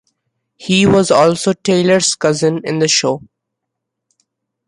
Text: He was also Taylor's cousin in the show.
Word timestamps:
He 0.57 0.87
was 0.87 1.11
also 1.11 1.53
Taylor's 1.53 2.15
cousin 2.15 2.61
in 2.63 2.79
the 2.79 2.87
show. 2.87 3.21